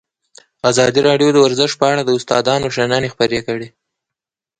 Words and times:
ازادي 0.71 1.01
راډیو 1.09 1.29
د 1.33 1.37
ورزش 1.45 1.71
په 1.79 1.85
اړه 1.91 2.01
د 2.03 2.09
استادانو 2.17 2.67
شننې 2.75 3.09
خپرې 3.13 3.39
کړي. 3.47 3.67